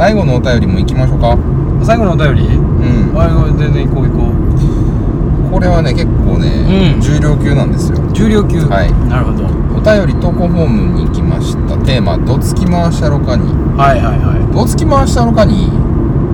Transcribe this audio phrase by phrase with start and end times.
[0.00, 1.36] 最後のお便りも行きましょうか。
[1.84, 2.46] 最後のお便り？
[2.46, 3.20] うん。
[3.20, 4.32] あ全然行こう行こ
[5.52, 6.48] これはね結構ね、
[6.96, 7.00] うん。
[7.02, 7.98] 重量級なんですよ。
[8.00, 8.60] う重量級？
[8.64, 8.90] はい。
[9.10, 9.44] なるほど。
[9.76, 11.76] お便り投稿フォームに行きました。
[11.84, 14.54] テーマ「どつき回したろかに」はいはいはい。
[14.54, 15.68] どつき回したろかに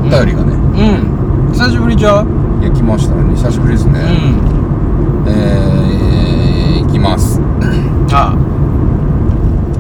[0.07, 1.53] お便りがね、うん。
[1.53, 2.23] 久しぶりじゃ？
[2.23, 3.35] ういや来ましたね。
[3.35, 5.29] 久しぶりですね、うん。
[5.29, 7.41] えー、いきます。
[8.13, 8.33] あ。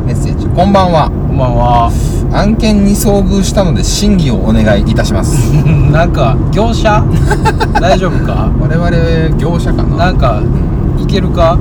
[0.04, 0.48] メッセージ。
[0.48, 1.08] こんばんは。
[1.08, 5.52] こんばんは案件に遭遇したので審議をお願いいたします。
[5.90, 7.04] なんか業者？
[7.80, 8.50] 大丈夫か？
[8.60, 9.96] 我々業者かな。
[9.96, 11.58] なんかうんいけるか？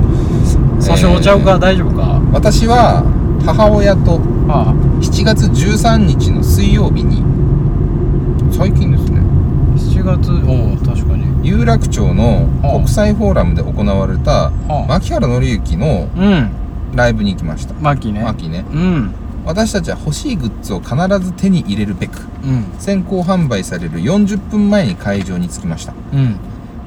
[0.80, 1.58] 訴訟ちゃうか、えー。
[1.58, 2.20] 大丈夫か？
[2.32, 3.02] 私は
[3.44, 7.22] 母親とあ7月13日の水曜日に
[8.50, 9.20] 最近ですね。
[9.76, 10.30] 7月？
[10.30, 11.24] おお確かに。
[11.42, 12.76] 有楽町のはあ。
[12.76, 14.86] 国際フォーラムで行われたはあ。
[14.88, 16.48] 牧原紀之のうん。
[16.94, 17.74] ライブに行きました。
[17.80, 18.22] マキね。
[18.22, 18.64] マキね。
[18.72, 19.10] うん
[19.46, 22.64] 私たちは欲しいグッズを必ず手に入れるべくうん。
[22.80, 25.94] 先行販売される40分前に会場に着きました。
[26.12, 26.36] うん。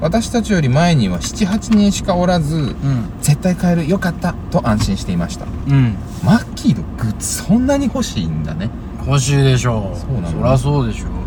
[0.00, 2.74] 私たちより前には78人しかおらずうん。
[3.22, 5.46] 絶対買えるよかったと安心していました。
[5.46, 5.96] うん。
[6.22, 8.70] マッキーのグッズそんなに欲しいんだね。
[9.06, 9.98] 欲しいでしょう。
[9.98, 11.19] そうなのそりゃそうでしょう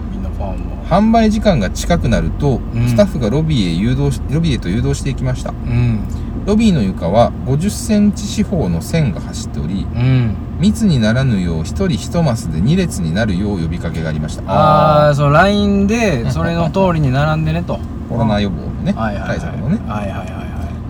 [0.90, 2.88] 販売時間が近くなると、うん。
[2.88, 5.52] スタッフがロビーへ誘導しロビーへと誘導していきました。
[5.52, 6.00] うん。
[6.46, 10.36] ロビーの床は50センチ四方の線が走っておりうん。
[10.60, 14.44] 密にならぬよう一人一マスで2列になるよう呼びかけがありました。
[14.46, 17.80] ああその LINE でそれの通りに並んでねと。
[18.10, 19.40] コロナ予防のね、はいはいはい。
[19.40, 19.78] 対策のね。
[19.90, 20.44] はいはいはいは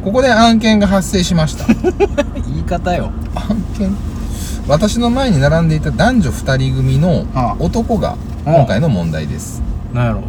[0.03, 1.71] ここで案件が発生しました。
[1.71, 1.75] い
[2.45, 3.11] 言い方よ。
[3.35, 3.95] 案件？
[4.67, 7.55] 私の前に並んでいた男女2人組のあ。
[7.59, 9.61] 男が今回の問題です。
[9.93, 10.23] なんやろ。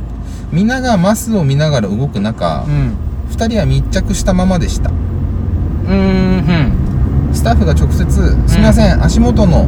[0.53, 2.95] 皆がマスを見ながら動く中、うん。
[3.31, 4.91] 2人は密着したままでした。
[4.91, 5.97] うー
[6.41, 6.73] ん。
[7.33, 8.07] スタッフが直接
[8.47, 9.67] 「すいません、足元の」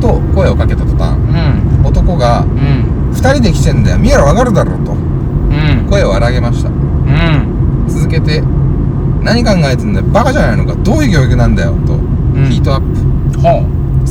[0.00, 1.86] と声をかけた途端うん。
[1.86, 3.98] 男がうん「2人で来てんだよ。
[3.98, 5.86] 見ればわかるだろ」とうん。
[5.90, 6.68] 声を荒げました。
[6.68, 7.84] うん。
[7.88, 8.44] 続けて
[9.22, 10.06] 「何考えてんだよ。
[10.12, 10.74] バカじゃないのか。
[10.84, 12.44] どういう教育なんだよ」とうん。
[12.48, 13.40] ヒートアップ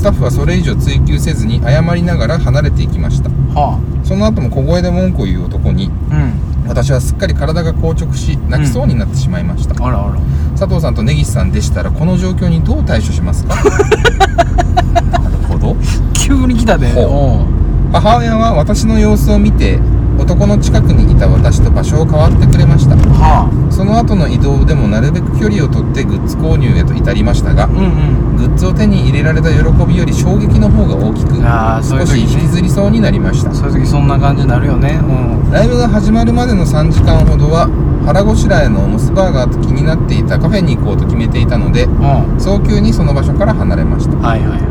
[0.06, 3.30] タッフはそれ以上追求せずに謝りながら離れていきました。
[3.56, 3.78] あ。
[3.78, 6.16] はその後も小声で文句を言う男にあ
[6.62, 6.68] うん。
[6.70, 10.20] 私はすっかり体が硬直し泣きそうになってしまいました、あらあら。
[10.58, 13.56] 佐藤さんと根岸さんでしたらこの状況にどう対処しますか？
[15.12, 15.76] なるほど。
[16.14, 16.88] 急に来たで
[17.92, 19.80] 母親は私の様子を見て
[20.18, 22.96] 男の近くにいた私と場所を変わってくれました。
[22.96, 28.36] はその後の移動でもなるべく距離をとってグッズ購入へと至りましたがあうんうん。
[28.38, 31.36] グッズを手に入れられた喜びより衝撃の方が大きく
[31.84, 33.54] 少し引きずりそうになりました。
[33.54, 35.00] そういう時そんな感じになるよね。
[35.02, 37.70] うんライブが始まるまでの3時間ほどは
[38.06, 42.40] 腹ごしらえのモスバーガーと気になっていたカフェに行こうと決めていたのでうん。
[42.40, 44.16] 早急にその場所から離れました。
[44.18, 44.62] はいはい。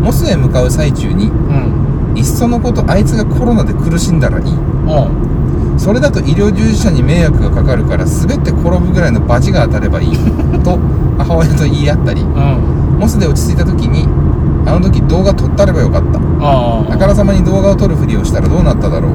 [0.00, 1.81] モスへ向かう最中にうん
[2.14, 4.44] いっそのことあいつがコロナで苦しんだらいい。
[4.86, 5.10] おう
[5.78, 10.16] それだと医療従事者に迷惑がかかるから滑って転ぶぐらいのバチが当たればいい。
[10.62, 10.78] と
[11.18, 12.22] 母親と言い合ったり。
[12.22, 12.98] うん。
[13.00, 14.06] モスで落ち着いた時に
[14.64, 16.20] あの時動画撮ったればよかった。
[16.44, 19.12] あからさまに動画を撮るふりをしたらどうなっただろう。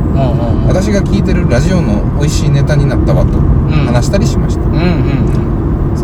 [0.68, 3.86] 私が聞いてるラジオの美味しいネタになったわとん。
[3.86, 4.80] 話したりしました、うんうん。
[5.34, 5.37] そ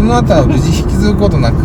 [0.04, 1.58] の後は無事引きずることなく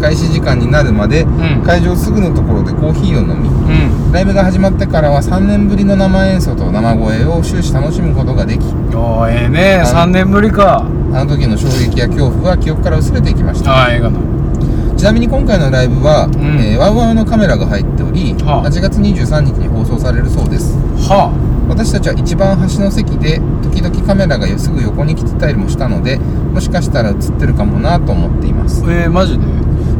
[0.00, 1.62] 開始時間になるまでうん。
[1.64, 4.12] 会場すぐのところでコーヒーを飲みうん。
[4.12, 9.82] ライブが始まってからは3年ぶりの生演奏と生声を終始楽しむことができおーええね。
[9.84, 10.86] あ3年ぶりか。
[11.12, 13.72] あの時の衝撃や恐怖は記憶から薄れていきました。
[13.72, 14.18] ああええかな
[14.96, 16.34] ちなみに今回のライブは、ん。
[16.60, 18.68] えーワウワウのカメラが入っており、はあ。
[18.68, 20.76] 8月23日に放送されるそうです。
[21.08, 21.32] は
[21.68, 26.18] 私たちは一番端の席で時々カメラがすぐ横に来てたりもしたので
[26.58, 28.82] もしかしたら映ってるかもなと思っています。
[28.84, 29.44] あえー、マジで？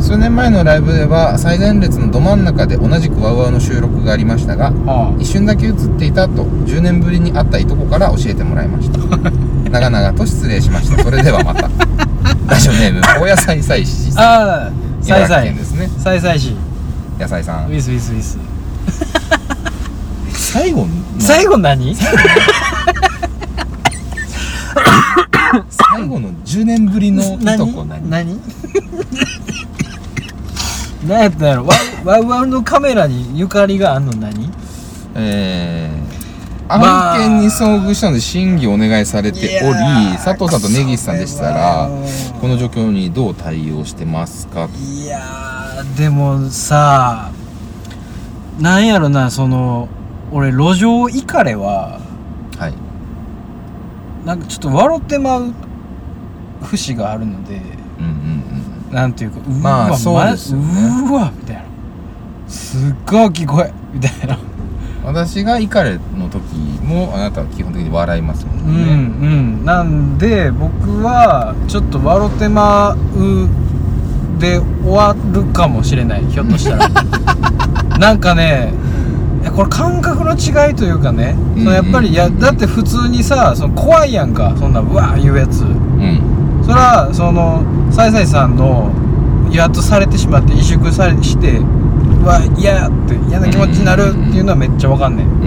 [0.02, 8.98] 数年前のライブでは最前列のど真ん中で同じくワウワウの収録がありましたがは一瞬だけ映っていたと10年ぶりに会ったいとこから教えてもらいました。
[9.70, 11.00] 長々と失礼しました。
[11.00, 11.70] それではまた。
[12.50, 14.72] ラジオネームお野菜祭司あああ
[15.04, 15.90] さい茨城さい県ですね。
[15.96, 16.56] さいさいし
[17.20, 17.68] 野菜さん。
[17.68, 18.36] ウィスウィスウィス。
[20.32, 20.88] 最後の。
[21.20, 21.94] 最後何
[25.70, 28.08] 最後の10年ぶりの いとこ何？
[28.10, 28.40] 何？
[31.06, 31.66] 何やったんやろ？
[32.04, 34.50] ワウワウワウのカメラにゆかりがあんの何？
[35.14, 39.78] えー、まあ案件に遭遇したので審議をお願いされており
[40.22, 41.88] 佐藤さんと根岸さんでしたら
[42.40, 44.68] この状況にどう対応してますか？
[44.76, 47.30] いやーでもさ
[48.60, 49.88] なんやろなその
[50.32, 52.00] 俺路上イカレは
[52.58, 52.74] はい。
[54.26, 55.52] なんかちょっと笑ってまう
[56.62, 57.60] 節があるので
[57.98, 58.04] うん
[58.90, 60.64] うんなんていうかうーわまあそうですよね。
[61.04, 61.62] うーわみたいな。
[62.48, 64.34] すっごい大きい声みたいな。
[64.34, 64.58] うん
[65.04, 66.42] 私がイカレの時
[66.84, 69.26] もあなたは基本的に笑いますもうんんね。
[69.26, 69.30] う
[69.62, 73.48] んなんで僕はちょっとワロテマう
[74.38, 76.26] で終わるかもしれない。
[76.26, 76.88] ひょっとしたら。
[77.98, 78.72] なんかね
[79.40, 85.62] いやこれ感覚の違いというかね、うんそのやっぱりいやだって普通にさその怖いやんかそんなうわー言うやつ。
[85.62, 86.20] うん
[86.68, 88.92] それはそのサイサイさんの
[89.50, 95.26] やっとされてしまって萎縮されしてうわ嫌やって嫌な気持ちになるっていうのはめっちゃわかんねん。
[95.26, 95.42] うん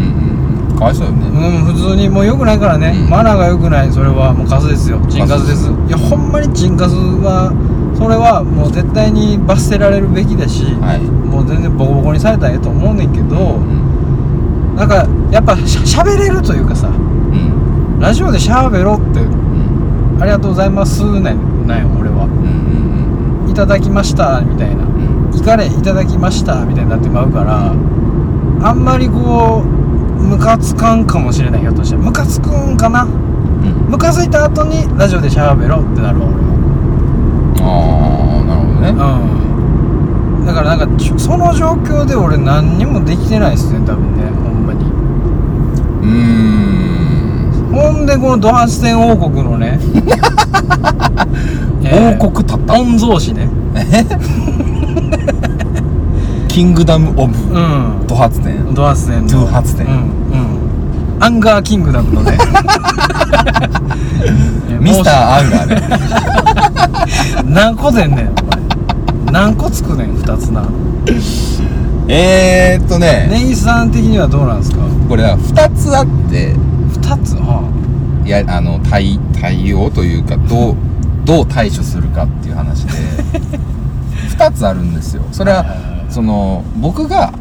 [0.73, 1.27] うんかわいそうよね。
[1.27, 3.09] うん普通にもう良くないからね、うん。
[3.09, 4.97] マナーが良くないそれはもう数ですよ。
[5.07, 5.69] 人数です。
[5.69, 7.53] 数いやほんまに人数は
[7.95, 11.01] それはもう絶対に罰せられるべきだし、はい。
[11.01, 14.75] もう全然ボコボコにされたらええと思うねんけど、うん。
[14.75, 17.99] なんかやっぱしゃ喋れるというかさうん。
[17.99, 19.50] ラジオでしゃべろってうん
[20.21, 21.35] ありがとうございますね。
[21.65, 22.25] なんよ俺は。
[22.25, 22.31] うん
[23.45, 24.85] うんいただきましたみたいな。
[24.85, 25.35] うん。
[25.35, 27.73] イカレいただきましたみたいになってまうから
[28.65, 29.67] あんまりこう
[30.23, 33.03] ムカつかんかもしれないひょっとしてムカつくんかな？
[33.03, 33.09] うん。
[33.89, 36.35] ムカついた後にラジオでしゃべろってなるわ俺
[37.63, 37.65] あ
[38.41, 38.93] あなるほどね。
[38.95, 39.19] は
[40.39, 40.45] うん。
[40.45, 44.85] だからなんかその状況で俺何にもできてないっすね多分ねほんまに。
[44.85, 46.70] うーん
[47.71, 49.79] ほんでこのドハツ天王国のね
[51.83, 53.49] えー王国たった御曹司ね
[56.47, 58.03] キングダム・オブ・うん。
[58.07, 59.31] ド発展ドハツ天の。
[59.31, 61.21] ドゥハツ天うんうん。
[61.23, 62.37] アンガーキングダムのね。
[64.69, 65.81] えミスター・アンガーね。
[67.45, 68.35] ー 何個出んねんお前。
[69.31, 70.63] 何個つくねん2つな。
[72.09, 73.29] えーっとね。
[73.31, 74.79] ネイさん的にはどうなんですか？
[75.07, 76.53] これは2つあって
[77.15, 80.75] 2つはいやあの対対応というかどう
[81.25, 82.91] どう対処するかっていう話で。
[84.37, 85.23] 2つあるんですよ。
[85.31, 85.65] それは
[86.09, 87.33] その僕が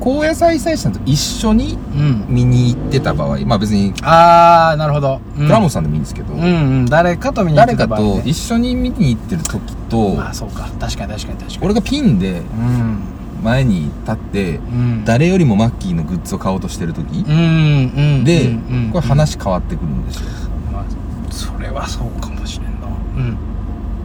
[0.00, 2.24] 高野菜菜師さんと一緒にうん。
[2.28, 6.46] 見に行ってた場合まあ別にああなるほど、うん、倉本さんでもいいんですけど、うんう
[6.82, 10.68] ん誰かと見に行っ誰かてた場合、ね、と一緒に見に行ってる時と、まあそうか。
[10.78, 11.58] 確かに確かに確かに。
[11.62, 12.98] 俺がピンでうん
[13.46, 15.04] 前に立ってうん。
[15.04, 17.22] 誰よりもマッキーのグッズを買おうとしてる時？
[17.24, 20.30] でうんうんこれ話変わってくるんですよ。
[20.72, 20.84] まあ
[21.32, 22.88] それはそうかもしれんな。
[22.88, 23.36] うん。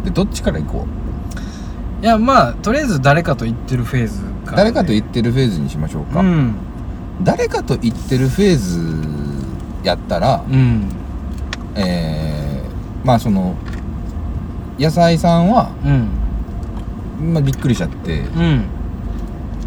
[0.04, 0.86] でどっちから行こ
[2.02, 6.56] いやまあとりあえず誰かと言ってるフェーズかう誰かと言ってるフェーズにしましょうか、うん。
[7.24, 8.80] 誰かと言ってるフェーズ
[9.84, 10.90] やったら、うん。
[11.76, 13.56] えー、まあその
[14.80, 17.34] 野菜さんは、うん。
[17.34, 18.66] まあ、びっくりしちゃってうん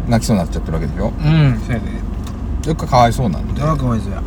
[0.07, 1.07] 泣きそうになっちゃってるわけでしょ？
[1.07, 1.85] うんそうやで。
[2.63, 3.59] どっかかわいそうなんで。
[3.59, 4.21] ドラかわいそうや。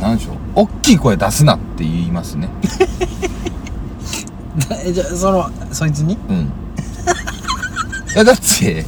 [0.00, 0.36] なんでしょう？
[0.54, 2.48] 大きい声出すなって言いますね。
[4.92, 6.16] じゃあそのそいつに？
[6.28, 6.36] うん。
[6.36, 8.84] いやだって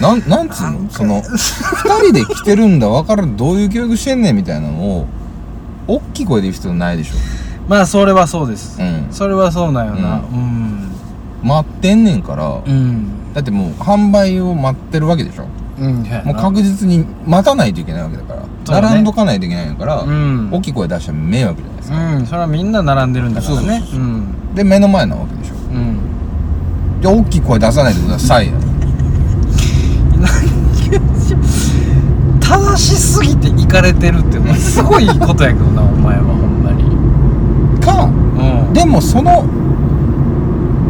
[0.00, 0.88] なんなんつうの？
[0.90, 5.06] その二人で来てるんだ分からんどういう教育してんねんみたいなのを
[5.86, 7.14] 大きい声で言う必要ないでしょ。
[7.68, 8.80] まあそれはそうです。
[8.80, 9.06] うん。
[9.10, 10.20] それはそうなんよな。
[10.20, 10.90] うん。
[11.42, 15.44] 待ってんねんからうんだってもう販売を待ってるわけでしょ。
[15.78, 18.82] うんもう確実に待たないといけないわけだから、そうね。
[18.82, 20.50] 並んどかないといけないから、うん。
[20.50, 23.84] 大きい声出したら迷惑じゃないですか、うんそれはみんな並んでるんだからね。
[23.88, 24.54] そううん。
[24.56, 25.54] で目の前なわけでしょ。
[25.54, 26.00] うん。
[27.00, 28.54] じゃあ大きい声出さないでくださいよ。
[32.40, 37.80] 正しすぎていかれてるっていうのはすごいことやけどなお前はほんまに。
[37.80, 38.04] か。
[38.04, 38.72] うん。
[38.72, 39.44] でもその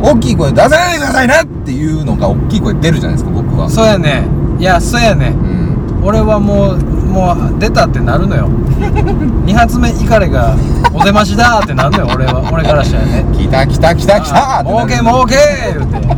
[0.02, 3.68] 大きい声出さないでくださいなっていうのが大きい声出るじゃないですか僕は。
[3.68, 4.24] そうやね。
[4.58, 5.28] いやそうやね。
[5.28, 6.04] うん。
[6.04, 6.78] 俺はもう
[7.08, 8.48] もう出たってなるのよ。
[9.44, 10.54] 二発目イカレが
[10.92, 12.42] お出ましだってなるのよ俺は。
[12.52, 13.24] 俺からしたらね。
[13.32, 15.36] 来た来た来た来た儲け儲け
[15.74, 16.16] 言うて。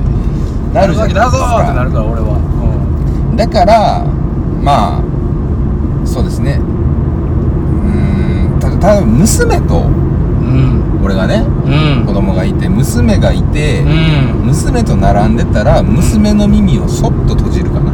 [0.75, 2.39] なるじゃだぞーってなかるから俺は。
[3.37, 4.05] だから
[4.63, 5.01] まあ
[6.05, 6.61] そうですね。
[6.61, 10.10] うーんた多分娘とうん
[11.03, 12.07] 俺がねうん。
[12.07, 13.87] 子供がいて娘がいて、う
[14.43, 14.47] ん。
[14.47, 17.93] 娘と並んでたら娘の耳をそっと閉じるかな、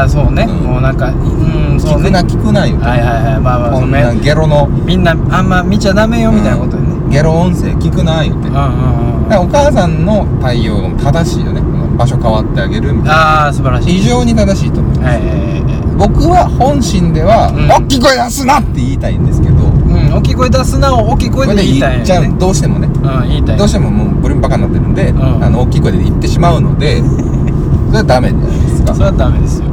[0.00, 0.56] ああそうね、うん。
[0.64, 2.08] もうなんかうんそうね。
[2.08, 3.40] 聞くな聞くなよ、はいはいはい。
[3.40, 9.08] まあまあんなゲロのみんなあんま見ちゃダメよみたいなことよね、ゲロ音声聞くな言って、うん、だかうんうん。
[9.08, 11.60] うんらお母さんの対応も正しいよね。
[11.60, 13.14] この場所変わってあげるみたいな。
[13.14, 13.94] ああ素晴らしい。
[13.94, 15.02] 非常に正しいと思う。
[15.02, 15.64] はいはいはいはい。
[15.96, 17.68] 僕は本心ではうん。
[17.68, 19.73] 大きい声出すなって言いたいんですけどうん
[20.14, 22.86] 大きい声出すなを大きい声で言いたいんじゃあどうしてもね。
[22.86, 23.56] うん言いたい。
[23.56, 25.44] どうしてももうボリュームバカになってるんで、ん。
[25.44, 27.02] あの大きい声で言ってしまうので
[27.88, 28.94] それはダメじゃないですか。
[28.94, 29.66] それはダメですよ。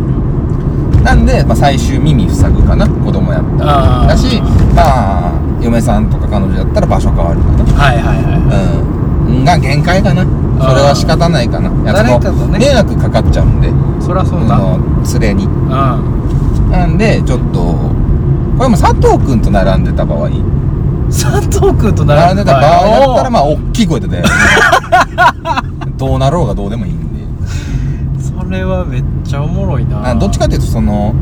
[1.04, 2.88] なんで、まあ、最終耳塞ぐかな。
[2.88, 4.06] 子供やったら。
[4.08, 4.42] だし
[4.76, 4.82] ま
[5.28, 5.32] あ
[5.62, 7.84] 嫁さんとか彼女だったら場所変わるかな。
[7.84, 8.14] はいはいは
[9.30, 9.46] いうん。
[9.46, 10.24] が限界かな。
[10.24, 11.70] それは仕方ないかな。
[11.86, 12.60] や誰かとね。
[12.60, 13.72] 迷惑かかっちゃうんで。
[14.00, 14.58] そりゃそうだ。
[14.58, 14.80] の
[15.20, 15.46] 連れに。
[15.46, 16.72] うん。
[16.72, 17.76] なんでちょっと
[18.62, 20.30] これも佐藤君と並んでた場合。
[21.10, 22.62] 佐藤君と並んでた場合。
[22.62, 24.26] だったらあまあ大きい声でだよ
[25.98, 27.22] どうなろうがどうでもいいんで。
[28.22, 30.12] それはめっちゃおもろいな。
[30.12, 31.16] あどっちかっていうとその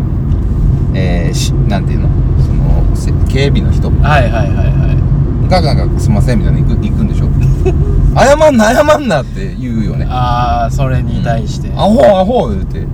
[0.94, 2.10] えー、しなんていうの？
[2.46, 3.88] そのせ警備の人。
[3.88, 5.50] はいはいはいはい。
[5.50, 7.30] がががすいませんみたいな行く行くんでしょ？
[8.20, 10.06] 謝んな謝んなって言うよね。
[10.10, 12.86] ああそれに対して、アホアホ言うて。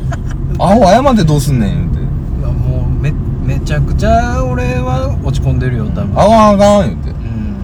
[0.58, 1.91] アホ謝ってどうすんねん
[3.46, 6.12] めめちゃくちゃ俺は落ち込んでるよ多分。
[6.12, 7.10] あかんあかん言うて。
[7.10, 7.56] うん。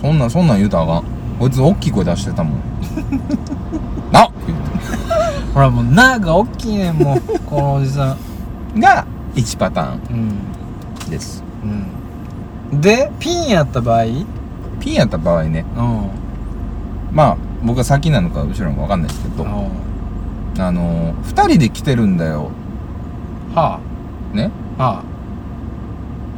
[0.00, 1.04] そんなんそんなん言うたらあかん。
[1.38, 2.52] こいつ大きい声出してたもん。
[4.12, 4.58] な言う
[5.54, 8.16] ほらもう「な」が大きいねんもう このおじさん。
[8.74, 10.28] てが1パターうん。
[11.08, 11.42] ンです。
[12.72, 12.80] うん。
[12.80, 14.04] でピンやった場合？
[14.04, 14.26] うん
[14.80, 15.64] ピンやった場合ね。
[17.12, 19.44] まあ僕は先なのか後ろなのか分かんないですけど。
[19.44, 20.60] うん。
[20.60, 22.48] あのー、2人で来てるんだよ。
[23.54, 23.78] は
[24.34, 24.50] ね
[24.82, 25.02] あは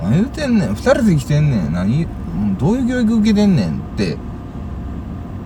[0.03, 0.71] 何言うてんねん。
[0.71, 1.73] 2人で来てんねん。
[1.73, 2.05] 何？
[2.05, 4.19] うんどういう教育受けてんねんって。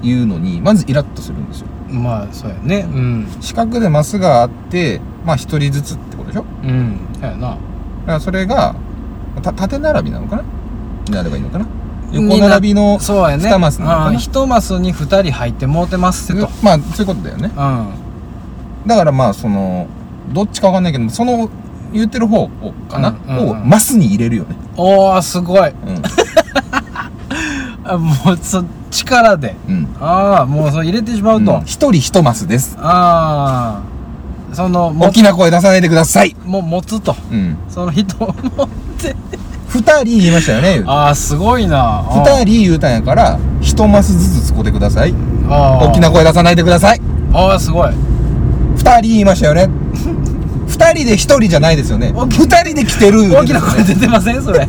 [0.00, 1.66] いうのにまずイラッとするんですよ。
[1.90, 2.86] あまあそうやね。
[2.88, 3.26] うん。
[3.40, 6.44] 四角でマスがあってまあ1人ずつってことでしょ？
[6.62, 7.00] うん。
[7.14, 7.48] そうやな。
[7.48, 7.58] だか
[8.06, 8.76] らそれが
[9.42, 10.44] た縦並びなのかな？
[11.06, 11.66] になればいいのかな？
[12.12, 13.52] 横並びのそうやね。
[13.52, 14.06] 2マスなのかな？
[14.10, 16.48] あ1マスに2人入ってもうてますってと。
[16.62, 17.48] まあそういうことだよね。
[17.48, 18.86] うん。
[18.86, 19.88] だからまあその
[20.32, 21.50] どっちかわかんないけどその
[21.92, 22.50] 言ってる方を
[22.88, 23.50] かな、うんうんうん。
[23.50, 24.56] をマスに入れるよね。
[24.76, 25.70] おおすごい。
[25.70, 26.02] うん。
[27.84, 29.56] あもうそ力で。
[29.68, 29.88] うん。
[30.00, 31.60] ああもうそう入れてしまうと、うん。
[31.62, 32.76] 一人一マスです。
[32.80, 33.82] あ
[34.52, 36.36] あそのも大きな声出さないでください。
[36.44, 37.16] もう持つと。
[37.30, 37.56] うん。
[37.68, 38.68] その人を持っ
[38.98, 39.14] て。
[39.68, 40.82] 二人言いましたよね。
[40.86, 42.02] ああすごいな。
[42.10, 45.14] 二人言うたんやから一マスずつ使ってください。
[45.50, 47.00] あ大きな声出さないでください。
[47.32, 47.90] ああすごい。
[48.76, 49.68] 二人言いましたよね
[50.68, 52.12] 二人で一人じゃないですよね。
[52.14, 54.66] 大き二人で来てる大きな声出てませんそれ。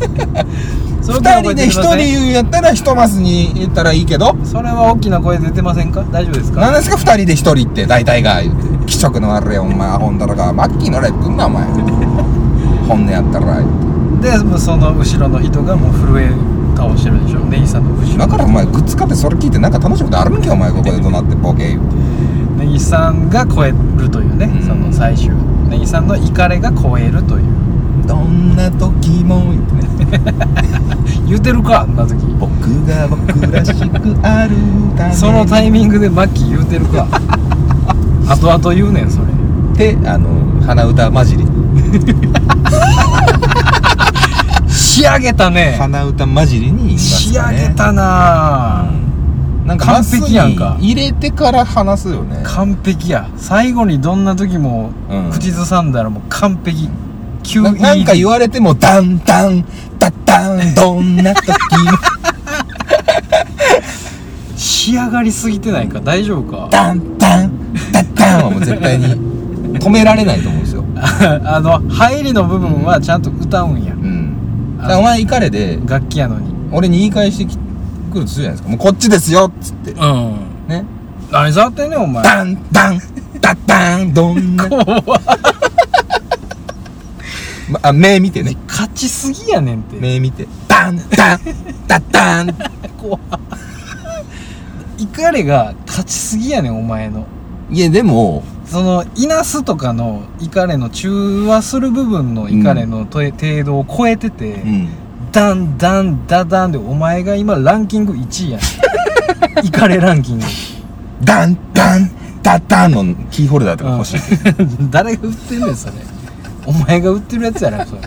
[1.02, 4.36] それ二人で一人言うんやったら一マスに言ったらいいけど。
[4.44, 6.02] それは大きな声出てませんか？
[6.10, 6.60] 大丈夫ですか？
[6.60, 6.96] 何ですか？
[6.96, 7.86] 二人で一人って。
[7.86, 8.86] 大体が言うて。
[8.86, 11.64] 気色の悪いお前アホんだらがマッキーのライブ来んなお前。
[12.88, 13.62] 本音やったら
[14.20, 16.30] でその後ろの人がもう震え
[16.76, 17.40] 顔してるでしょ。
[17.40, 23.28] ネギさんの後ろだからお前グッズ買ってそれ聞いてなんか楽しいことあるんけお前ここで怒鳴ってボケ言うてネギさん。
[23.30, 25.30] が超えるというね、うんその最終
[25.70, 27.44] ネギさんの怒れが超えるという。
[28.06, 29.52] どんな時も。
[29.52, 29.82] 言うてね
[31.28, 32.16] 言うてるかあんな時。
[32.38, 32.50] 僕
[32.84, 33.84] が僕らしく
[34.26, 34.56] ある
[34.96, 35.10] ため。
[35.10, 37.06] にそのタイミングでマッキー言うてるか。
[38.28, 39.20] 後々言うねんそ
[39.78, 39.94] れ。
[39.94, 40.28] であの
[40.66, 41.46] 鼻歌混じり。
[44.66, 45.76] 仕上げたね。
[45.78, 49.09] 鼻歌混じりに言いま仕上げたなぁ
[49.66, 50.76] なんか完璧やんか。
[50.80, 52.40] 入れてから話すよね。
[52.44, 53.28] 完璧や。
[53.36, 55.30] 最後にどんな時もうん。
[55.30, 56.88] 口ずさんだらもう完璧。
[57.42, 59.64] 急ななんか言われてもダンダン
[59.98, 61.54] ダッダン どんな時も。
[64.56, 66.00] 仕上がりすぎてないか？
[66.00, 66.68] 大丈夫か？
[66.70, 67.52] ダンダン
[67.92, 69.06] ダッダンはもう絶対に
[69.78, 70.84] 止められないと思うんですよ。
[71.44, 73.92] あの入りの部分はちゃんと歌うんや。
[73.94, 74.36] うん。
[74.98, 76.50] お前怒れで楽器やのに。
[76.72, 77.58] 俺に言い返してき
[78.10, 78.68] くるとするじゃないですか。
[78.68, 79.92] もうこっちですよっつって。
[79.92, 80.34] うん。
[80.68, 80.84] ね。
[81.30, 82.22] 何触ってんねんお前。
[82.22, 82.98] ダンダン
[83.40, 84.68] ダッダンどんな。
[87.70, 88.56] まあ目見てね。
[88.66, 89.96] 勝ちすぎやねんって。
[89.96, 90.48] 目見て。
[90.68, 91.40] ダンダン
[91.86, 92.54] ダッダン。
[92.98, 93.18] 怖
[94.98, 97.26] 怒りが勝ちすぎやねんお前の。
[97.70, 104.88] いやでもそのいなすとかの怒れの中和する部分の怒れのと、程度を超えてて、うん
[105.32, 110.44] ダンダンダダンでお前が今ランキング1位やねん 怒れランキング。
[111.22, 112.10] ダンダン
[112.42, 114.20] ダッダンのキーホルダーとか欲しい。
[114.90, 115.92] 誰が売ってんねんそれ。
[116.66, 118.00] お前が売ってるやつやろそれ。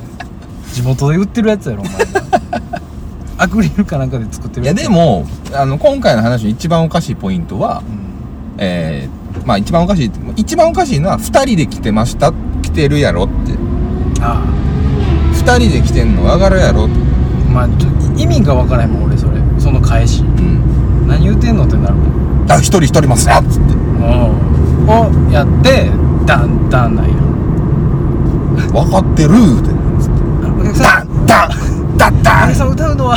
[0.74, 1.94] 地元で売ってるやつやろお前。
[1.94, 2.82] が
[3.38, 8.56] アクリルかなんかで作ってるいやで、もあの今回の話の一番おかしいポイントはうん。
[8.58, 13.53] えー、まあ一番おかしい一番おかしいのは2人で来てました来てるやろって。
[14.22, 14.42] あ
[15.34, 16.94] 2人で来てんの分かるやろって。
[16.96, 17.12] あ
[17.54, 19.34] まあちょ意味が分からへんもん俺それ。
[19.60, 20.24] その返し。
[20.24, 21.08] うん。
[21.08, 22.02] 何言うてんのってなるも
[22.46, 22.52] ん。
[22.52, 23.40] あ一人一人ますな。
[23.40, 23.74] っつって
[24.86, 25.90] をやって
[26.26, 27.14] ダンダンなんや。
[28.72, 29.30] 分かってる。
[29.30, 29.70] って
[30.60, 31.26] お客さん。
[31.28, 31.50] ダンダン。
[31.98, 32.48] ダッおダン。
[32.48, 33.16] 客さん歌うのは。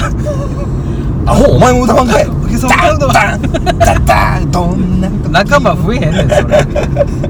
[1.27, 2.27] アホお前も歌わんかい。
[2.27, 3.15] お客さん歌うのは。
[3.15, 3.43] ダン
[3.79, 4.05] ダン。
[4.07, 6.67] ダンどんな時仲間増えへんねんそれ。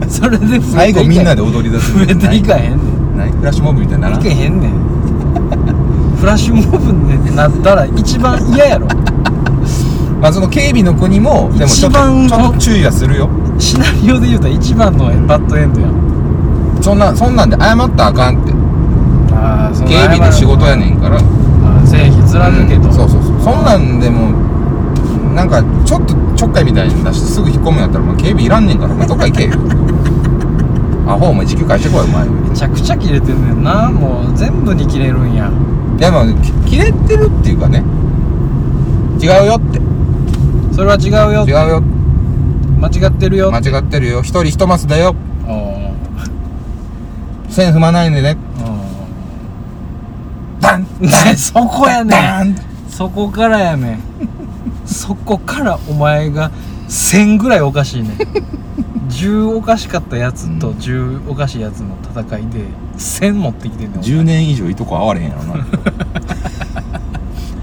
[0.08, 0.92] それで増えていかへん。
[0.92, 3.16] 最後みんなで踊り出す増えていかへんねん。
[3.16, 4.85] 何フラッシュモブみたいにならいけへんねん
[6.18, 8.86] フラッシュモブになったら一番嫌やろ。
[8.86, 8.94] ま
[10.22, 13.28] まあその警備の国もでもちょっと一番ちょっと注意はするよ。
[13.58, 15.86] シナリオで言うたら一番のバッドエンドや。
[15.88, 15.92] ん
[16.80, 18.52] そんなそんなんで謝ったらあかんって。
[19.32, 21.16] ああその警備の仕事やねんから。
[21.16, 23.54] あー正義貫けと、うんそうそうそう。
[23.54, 24.30] そんなんでも
[25.34, 29.50] なんかちょっとちょっかいみたいに出してすぐ引っ込むんやったらもう警備いらんねんからお前どっか行けよ
[31.06, 32.28] アホお前時給返してこいお前。
[32.28, 33.90] めちゃくちゃ切れてんねんな。
[33.90, 35.50] もう全部に切れるんや。
[35.98, 37.84] でもき切れてるっていうかね。
[39.20, 39.80] 違うよって。
[40.74, 41.46] それは違うよ。
[41.46, 41.80] 違うよ。
[42.80, 43.52] 間違ってるよ。
[43.52, 44.20] 間違ってるよ。
[44.20, 45.14] 一人一マスだよ。
[47.48, 48.36] 線踏まないでね。
[50.60, 50.82] ダン。
[51.00, 52.56] ねそこやねん。
[52.90, 54.00] そこからやねん。
[54.84, 56.50] そこからお前が
[56.88, 58.08] 1000ぐらいおかしいね。
[58.14, 58.16] ん
[59.08, 62.64] 10おかしかったやつと10おかしいやつの戦いで
[62.98, 64.04] 1000持ってきてんねんお前。
[64.04, 65.66] 10年以上いとこ合われへんやろな。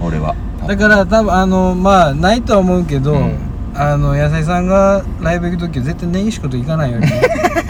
[0.00, 0.34] 俺は。
[0.66, 3.36] だから多分あのまあないとは思うけど、うん。
[3.76, 7.06] あの野菜さんがライブ行く時は絶対根岸君と行かないように。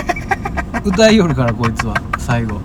[0.84, 1.94] 歌いよるからこいつは。
[2.18, 2.60] 最後。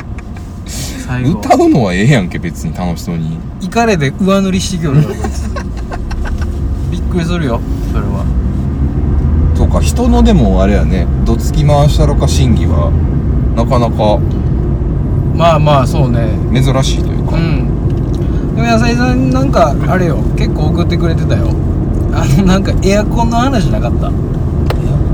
[0.65, 1.39] 最後。
[1.39, 3.38] 歌うのはええやんけ別に楽しそうに。
[3.62, 5.50] イカレで上塗りしてきよるからこいつ。
[6.91, 7.62] びっくりするよ
[7.93, 8.25] それは
[9.69, 11.07] か人のでもあれやね。
[11.25, 12.91] どつき回したろか審議は
[13.55, 14.19] なかなか
[15.35, 16.27] まあまあそうね。
[16.53, 18.55] 珍しいというか、うん。
[18.55, 20.17] でも野菜さんなんかあれよ。
[20.35, 21.49] 結構送ってくれてたよ。
[22.11, 24.07] あのなんかエアコンの話なかった？
[24.07, 24.15] エアコ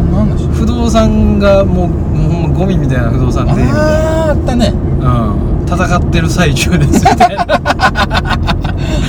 [0.01, 0.47] ンの話？
[0.47, 3.51] 不動産がもうもうゴミみたいな不動産で。
[3.53, 4.69] みたいなあったね。
[4.69, 5.65] うん。
[5.67, 7.45] 戦ってる最中ですみたいな。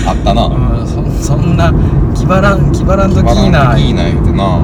[0.08, 0.46] あったな。
[0.46, 0.86] うん。
[0.86, 1.72] そそんな
[2.14, 3.46] 気張らん気張らんときい。
[3.46, 4.58] いなバランスいいな言うてな、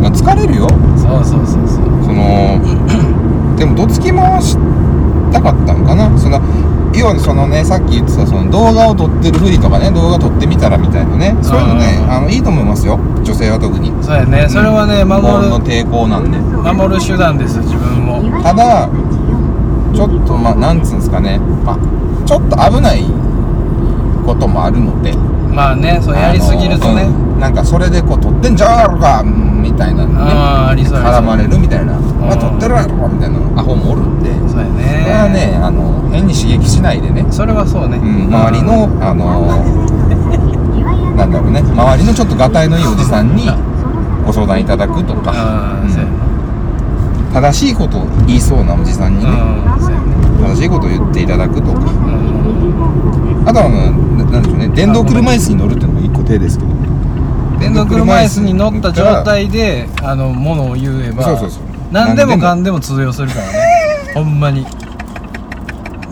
[0.00, 0.68] まあ、疲れるよ。
[0.96, 1.84] そうそうそうそう。
[2.04, 2.60] その
[3.56, 4.56] でもどつき回し
[5.32, 6.16] たかったんかな。
[6.18, 6.40] その
[6.94, 11.36] 要はそのねさっき言ってたその動画を撮ってるふりとかね動画撮ってみたらみたいなね。
[11.42, 12.98] そういうのねうんあのいいと思いますよ。
[13.22, 13.92] 女性は特に。
[14.02, 14.48] そうやね。
[14.48, 16.38] それはね守防音のる抵抗なんで。
[16.38, 18.88] 守る手段です自分をただ
[19.94, 21.78] ちょっとまあなんつうんですかね、まあ、
[22.26, 23.02] ちょっと危ない
[24.24, 25.12] こともあるので。
[25.52, 27.08] まあねそうやりすぎるとね
[27.38, 31.98] なんかそれでこう撮ってんじゃろかうんみたいなのね絡まれるみたいな「ん。
[31.98, 34.72] お前撮ってるやろ!」みたいなアホもおるんでそうやこ
[35.08, 39.46] れはねねあの変に刺激しないでね、それはそうね、うん、周りのあの
[41.16, 41.60] なんだろうね。
[41.60, 43.50] 周りのちょっとがたいのいいおじさんに
[44.24, 47.32] ご相談いただくとか、うん。
[47.34, 49.30] 正しいことを言いそうなおじさんにね、
[50.40, 51.80] 正しいことを言っていただくとか。
[51.80, 51.82] う
[53.44, 53.48] ん。
[53.48, 53.92] あとはあの
[54.24, 54.68] ななんでしょうね。
[54.68, 56.70] 電動車椅子に乗るっていうのが一個手ですけど
[57.58, 61.62] 電動車椅子に乗った状態であのものを言えばそうそうそう。
[61.92, 62.80] 何でもか何んでも。
[62.80, 63.52] 通用するからね。
[64.14, 64.66] ほんまに。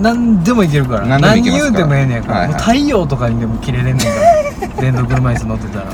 [0.00, 1.18] 何でもいけるから。
[1.18, 2.54] 何言うてもええねんから、はいはい。
[2.54, 4.68] もう太陽とかにでも切れれんねんから。
[4.82, 5.84] 電動車椅子乗ってたら。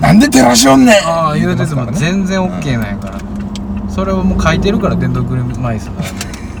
[0.00, 0.94] なんで照らしよんねん。
[1.06, 3.14] ああ言うてても全然 OK なんやから、
[3.88, 5.92] それをもう書いてるから電動車椅子が。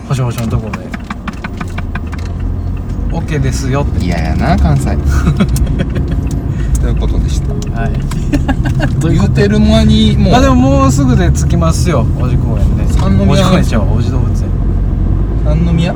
[0.08, 0.88] 保証書のところで。
[3.12, 4.04] OK ですよって。
[4.04, 4.96] 嫌やな関西
[6.82, 7.54] ということでした。
[7.80, 7.92] はい。
[9.14, 12.04] 言うてる間にもうあでももうすぐで着きますよ。
[12.18, 13.30] 王子公園ね三宮？
[13.32, 14.50] 王子公園ちゃ王子動物園。
[15.44, 15.94] 三宮？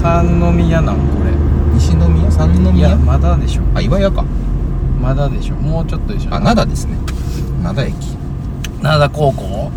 [0.00, 1.02] 三宮なんこ
[1.74, 2.30] 西宮？
[2.30, 3.62] 三れい宮やまだでしょ。
[3.74, 4.24] あ岩屋か。
[5.02, 5.56] まだでしょ。
[5.56, 6.34] もうちょっとでしょ。
[6.34, 6.96] あ灘ですね。
[7.62, 7.94] 灘駅。
[8.82, 9.70] 灘高校？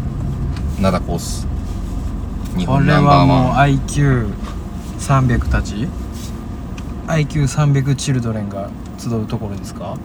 [0.81, 1.45] 灘コース。
[2.57, 5.89] 日これ本ナンバーはもうワ IQ300 たち
[7.07, 8.69] ？IQ300 チルドレンが
[9.09, 9.97] 集うところですか？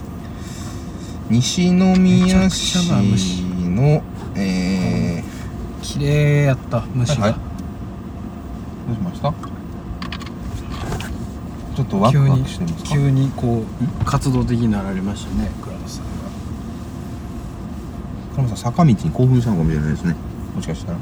[1.30, 2.92] ン西宮市
[3.64, 4.02] の
[4.34, 5.22] え
[5.82, 7.38] 綺麗やった虫が、はいど
[8.92, 9.32] うしました？
[11.76, 12.90] ちょっとワクワクしてますか？
[12.90, 13.62] 急にこ
[14.02, 16.10] う活動的になられましたね倉本さんが。
[18.36, 20.14] カナさん坂道に興奮したのかもしれないですね。
[20.54, 20.98] もしかしたら。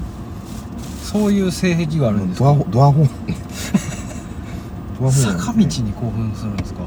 [1.02, 3.08] そういう性癖があるんですかドアホドアホン
[5.00, 6.80] ドアホン坂道に興奮するんですか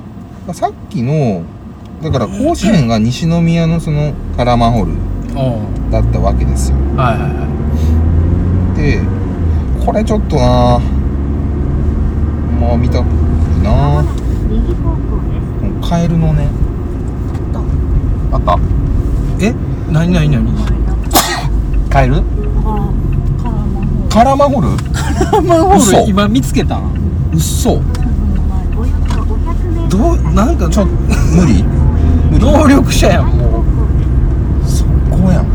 [0.54, 1.43] さっきの
[2.01, 6.77] だから甲子園が西宮のそのカラーマンホールだったわけですよ。
[6.97, 7.45] はいはいは
[8.75, 8.82] い。
[8.82, 8.99] で
[9.86, 10.80] これちょっとな
[12.60, 13.04] まあ見たい
[13.63, 14.04] な。
[15.88, 16.47] カエルのね。
[18.32, 18.58] あった。
[19.39, 19.54] え？
[19.89, 20.47] 何何何？
[21.89, 22.23] カエル？
[24.10, 25.43] カラーマンホール。
[25.43, 26.91] マンホ嘘ール今見つけたん？
[27.34, 27.82] うっそ
[29.91, 31.63] どうなんかちょ無理？
[32.32, 32.45] 無理。
[32.45, 33.63] 能力者やんもう。
[34.67, 35.47] そこやん。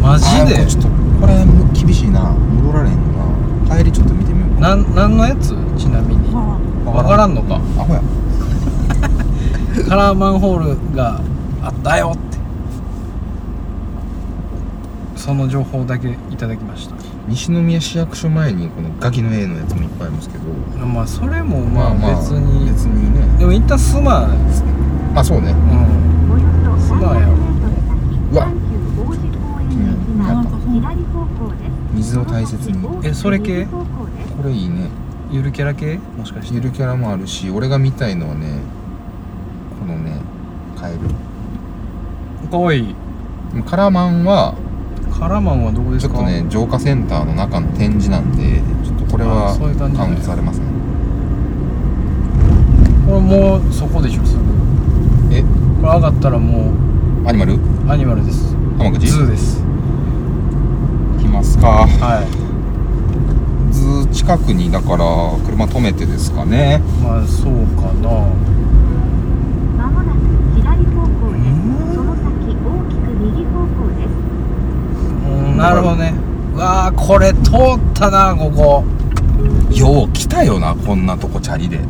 [0.00, 0.88] マジあでーちょっと
[1.20, 1.44] これ
[1.78, 2.20] 厳しいな。
[2.30, 2.96] 戻られへん
[3.68, 4.60] な帰りちょっと見てみようか。
[4.60, 5.48] なん何のやつ？
[5.76, 6.32] ちなみに。
[6.86, 7.56] わからんのか？
[7.56, 8.02] アホや。
[9.88, 11.20] カラーマンホールが
[11.62, 12.38] あったよって。
[15.16, 16.96] その情報だけいただきました
[17.28, 20.44] 西宮市役所前にこのガキの A のやつもいっぱいありますけど。
[20.86, 23.38] まあそれもまあ別に、別にね。
[23.38, 24.28] でも一旦スマ
[25.14, 25.52] まあそうね。
[25.52, 26.32] うん。
[26.32, 26.44] およ
[26.80, 27.32] そすまんやろ
[28.32, 28.52] うわ
[31.94, 32.78] 水を大切に。
[33.04, 33.66] えそれ系？
[33.66, 33.86] こ
[34.44, 34.88] れいいね
[35.30, 35.98] ゆるキャラ系？
[36.18, 36.54] もしかして。
[36.54, 38.58] ゆるキャラもあるし俺が見たいのはね
[39.78, 40.16] このね
[40.76, 40.98] カエル。
[42.50, 42.94] かわいい。
[43.66, 44.54] カラマンは
[45.22, 46.14] カラマンはどこですか？
[46.14, 49.56] ちょっとね浄化センターの中の展示なんでちょっとこれあは
[49.96, 50.64] カウントされません
[53.06, 54.42] これもうそこでしょすぐ。
[55.30, 55.42] え？
[55.42, 55.46] こ
[55.86, 56.74] れ上がったらも
[57.24, 57.54] アニマル？
[57.54, 57.58] う
[57.88, 58.56] アニマルです。
[58.78, 59.62] 浜口ズーです。
[61.22, 61.86] 来ますか。
[61.86, 62.26] はい。
[63.72, 65.06] ズー近くにだから
[65.46, 66.82] 車止めてですかね。
[67.00, 68.10] まあそうかな
[69.78, 70.18] まもなく
[70.58, 74.18] 左方向ですうんその先大きく右方向です
[75.22, 76.14] うんなるほどね。
[76.54, 78.84] うわーこれ通ったなここ。
[79.74, 81.80] よう来たよなこんなとこチャリで。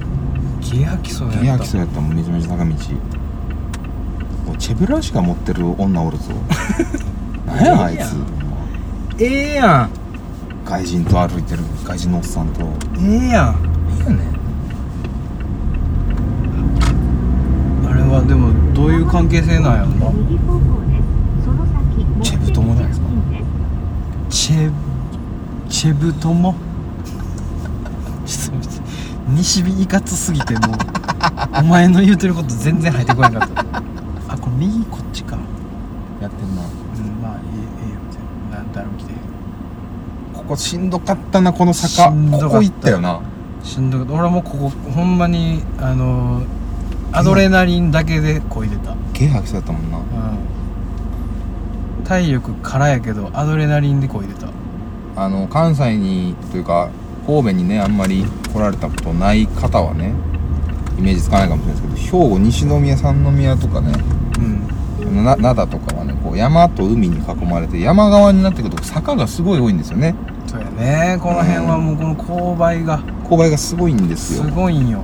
[0.61, 1.65] ギア基礎いややった。
[1.65, 2.73] 来そうやったもんめちゃめちゃ坂道
[4.59, 6.25] チェブラシカ持ってる女おるぞ。
[7.47, 8.17] 何やあいつ。
[9.19, 9.91] ええやん。
[10.65, 12.61] 外人と歩いてる外人のおっさんと。
[13.01, 13.57] ええやん。
[14.07, 14.15] 何やね。
[17.89, 20.13] んあれはでもどういう関係性なんやろな。
[22.23, 22.93] チェブ友じゃない
[24.33, 24.73] チェ
[25.69, 26.55] チェブトモ
[28.25, 28.81] ちょっと待って
[29.29, 30.77] 西日いかつすぎてもう
[31.61, 33.61] お前の言うてること全然入ってこなかった。
[34.29, 35.37] あこれ右こっちか。
[36.21, 36.63] やってんな。
[36.63, 38.65] うんまあええええよな。
[38.73, 39.13] 誰も来て
[40.33, 42.11] ここしんどかったなこの坂。
[42.11, 42.47] しんどかった。
[42.49, 43.21] ここ行ったよな。
[43.63, 44.15] しんどかった。
[44.15, 46.43] 俺はもうここほんまにあの
[47.13, 49.99] アドレナリンだけで漕いでた、ゲー吐きそうやったもんな。
[49.99, 50.05] うん、
[52.05, 54.49] 体力空やけどアドレナリンで漕いでた。
[55.15, 56.89] あの関西にというか
[57.27, 60.13] 神戸にねあんまり来られたことない方はね
[60.99, 63.93] イメージつかないかもしれないですけど兵庫西宮三宮とかね
[64.39, 64.41] う
[65.11, 65.25] ん。
[65.25, 70.15] な灘とかはねこう山と海に囲まれて山側になってくると坂がすごい多いんですよね。
[70.47, 71.19] そうやね。
[71.21, 73.01] この辺はもうこの勾配が。
[73.29, 75.03] 勾配がすごいんですすよごいんよ。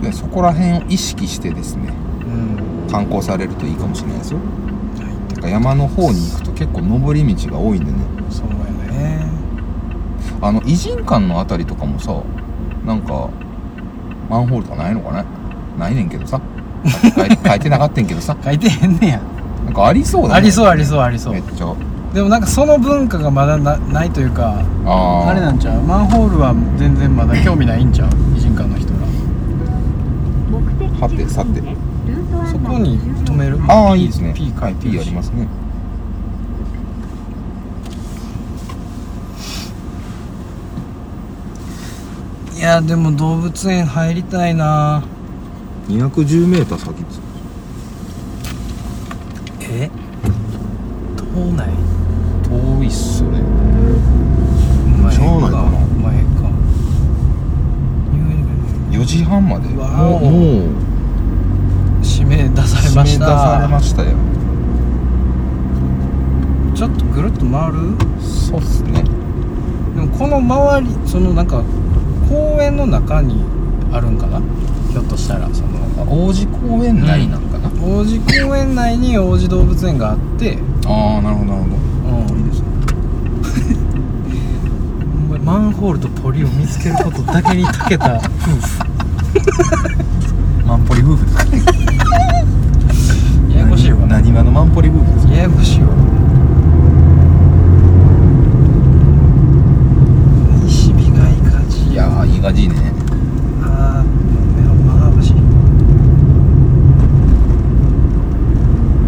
[0.00, 2.01] でそこら辺を意識してですねうん
[2.92, 4.38] 観光されるといいかもしれないですよ。
[4.38, 4.44] は
[5.30, 5.34] い。
[5.34, 7.98] てか山の方に行くと結構登り道が多いんでね。
[8.30, 8.54] そうや
[9.00, 9.26] ね。
[10.40, 12.14] あの偉人館のあたりとかもさ
[12.84, 13.30] なんか
[14.28, 15.24] マンホールとかないのかね？
[15.78, 16.40] ないねんけどさ。
[17.16, 18.36] 書い 書いてなかったんけどさ。
[18.44, 19.20] 書いてへんねや。
[19.64, 20.34] なんかありそうだね。
[20.34, 21.32] ありそうありそうありそう。
[21.32, 21.74] めっちゃ。
[22.12, 25.30] でもなんかその文化がまだなないというかあー。
[25.30, 25.82] あれなんちゃう？
[25.82, 28.08] マンホールは全然まだ興味ないんちゃう？
[28.36, 28.98] 偉人館の人ら
[30.50, 31.62] 目的さてさて
[32.62, 33.58] こに止める？
[33.68, 34.32] ああいいですね。
[34.34, 35.48] P 書いて P ありますね。
[42.56, 45.02] いやでも動物園入りたいな。
[45.88, 47.20] 210m 先です
[49.62, 49.90] え？
[51.16, 51.68] 島内？
[52.44, 53.42] 遠いっすね。
[55.02, 55.24] 前か。
[55.24, 55.50] な
[56.02, 56.50] 前か。
[58.92, 59.68] 4時半まで？
[59.70, 59.80] も
[60.60, 60.81] う
[62.32, 64.16] おもう指名出されまし締め出されたましたよ。
[66.74, 67.96] ちょっとぐるっと回る？
[68.20, 69.02] そうっすね。
[69.94, 71.62] でもこの周りそのなんか
[72.28, 73.44] 公園の中に
[73.92, 74.40] あるんかな？
[74.90, 75.48] ひょっとしたら。
[75.52, 80.58] その王子公園内なんかな、王子公園内に王子動物園があって。
[80.86, 81.76] ああなるほどなるほど。
[82.32, 82.66] うんいいですね。
[85.44, 88.32] マンホールとポリを見つけることだけに長けた夫婦
[90.72, 91.66] マンポリ夫婦です。
[91.66, 91.72] か
[93.54, 94.06] ややこしいわ。
[94.06, 95.34] 何話のマンポリ夫婦ですか？
[95.34, 95.88] ややこしいわ。
[100.64, 101.32] 西日がい
[101.92, 102.74] いやーいい感じね。
[103.62, 104.04] ああ
[104.56, 105.34] メロンマガ橋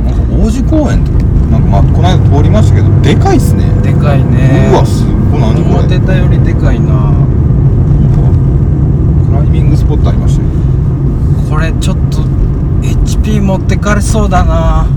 [0.04, 1.12] なんか王子公園って
[1.50, 3.64] なんかまあこの間通りましたけどでかいっすね。
[3.82, 4.68] でかいね。
[4.70, 5.76] うわすごい何これ。
[5.76, 7.14] 思ってたよりでかいな。
[9.26, 10.48] クライミングスポットありましたよ
[11.54, 12.18] これちょっと
[12.82, 14.88] HP 持ってかれそうだな。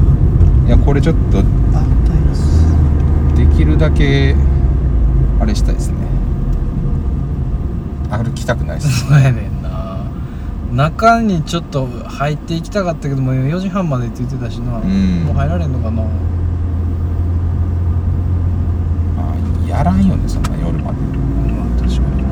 [0.65, 1.43] いやこれちょっと
[3.37, 4.35] できるだけ
[5.39, 5.97] あれしたいですね。
[8.09, 10.01] 歩きたくないですそうやねんな。
[10.73, 15.25] 中にちょっと入っていきたかったけども4時半までって言ってたしな、ん。
[15.25, 16.01] もう入られんのかな。
[16.01, 16.09] ま
[19.21, 20.97] あやらんよねそんな夜まで
[21.53, 22.27] まあ確かにな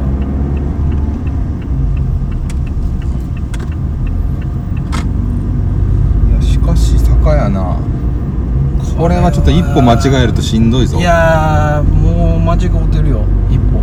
[9.45, 10.97] と一歩間違えるとしんどいぞ。
[10.97, 13.23] いやーもう間違うてるよ。
[13.49, 13.79] 一歩。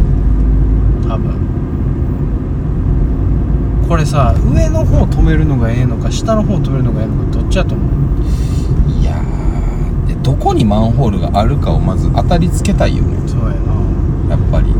[1.08, 1.38] 多分。
[3.88, 7.88] これさ上の方止めるのがええのか下の方止めるのがええのかどっちやと思う？
[9.00, 13.28] いやーでどこにマンホールがあるかをまず当たりつけたいよね。
[13.28, 13.72] そうやな。
[14.30, 14.72] やっぱり。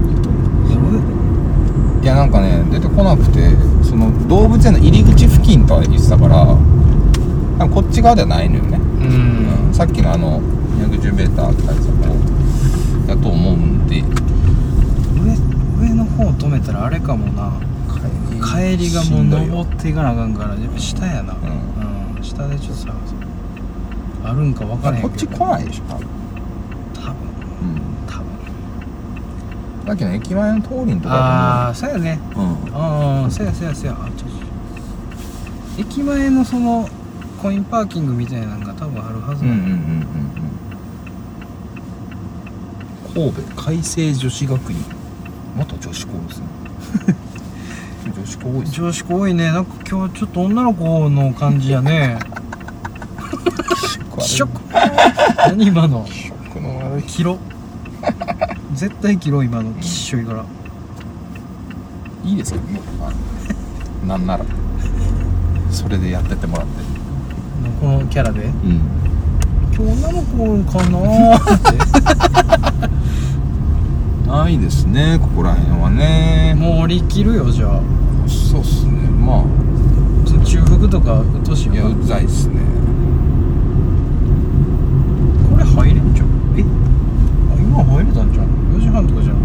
[2.02, 6.58] いやなんかね出てこなくてその動物園の入り口付近とは言ってたから
[7.68, 9.66] こっち側ではないのよね、うん。
[9.66, 12.14] うんさっきのあの 210m って書いてた方
[13.08, 13.96] やと思うんで。
[14.00, 17.52] 上上の方止めたらあれかもな。
[18.44, 21.32] 帰りがもう登っていかなあかんからやっぱ下やな。
[21.34, 21.36] う
[22.16, 23.18] うん、下でちょっと探そう。
[24.24, 26.06] あるんか分からへんこっち来ないでしょ多分。
[26.94, 27.12] 多分。
[27.12, 27.80] うん。
[28.06, 28.26] 多分
[29.86, 32.20] さっきの駅前の通りのとこああそうやね。
[32.34, 32.38] う
[32.74, 33.96] ああそうやそうやそうや。
[35.78, 36.88] 駅前のその
[37.42, 40.38] コインパーキングみたいなのが多分あるはずうんうんうんだうんうんう
[43.30, 44.78] ん神戸海星女子学院。
[45.56, 46.46] 元女子校 ですね。
[48.16, 49.44] 女子校多いですよ女子校多いね。
[49.52, 52.18] なんか今日ちょっと女の子の感じやね。
[54.18, 54.48] 気色
[55.48, 56.06] 何今の？
[56.08, 57.02] 気色の悪い。
[57.02, 57.38] キロ？
[58.74, 59.72] 絶対キロ今の。
[59.72, 60.44] きっしょいから。
[62.24, 62.80] いいですけどね
[64.04, 64.44] あなんなら。
[65.70, 66.91] それでやってってもらって
[67.80, 68.44] このキャラで。
[68.44, 68.80] うん。
[69.74, 71.54] 今日女の子かなー。
[71.56, 71.58] っ
[74.24, 76.54] てないですねここら辺はね。
[76.58, 77.80] もう降り切るよじゃあ。
[78.28, 78.92] そうっすね。
[79.08, 79.44] まあ。
[80.44, 82.60] 中腹とかうっとしいやうざいっすね。
[85.50, 86.62] これ入れんじゃんえ？
[86.62, 86.64] あ
[87.56, 88.46] 今入れたんじゃん
[88.76, 89.36] 4時半とかじゃん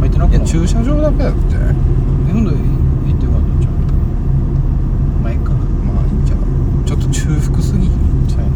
[0.00, 1.38] 入ってなくないいや駐車場だけだって。
[1.54, 2.56] えほんで行
[3.16, 3.72] ってよかったんじゃん
[5.22, 5.56] まあいいかま
[6.00, 6.44] あいいんじゃない
[6.86, 7.92] ちょっと中腹すぎひん
[8.28, 8.52] そうやな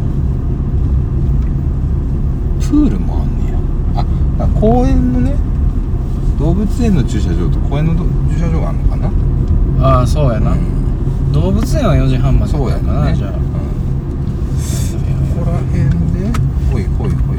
[2.59, 3.57] プールもあんねや
[4.01, 4.03] あ
[4.37, 5.35] だから公園のね
[6.37, 9.11] 動物園の駐車場と公園のど駐車場があるのかな？
[9.97, 11.31] ああそうやな、うん。
[11.31, 13.15] 動物園は4時半までそうやかな、ね。
[13.15, 13.31] じゃあ。
[13.31, 13.39] うん。
[15.35, 15.83] ここら辺
[16.13, 16.31] で
[16.71, 17.37] ほいほいほい。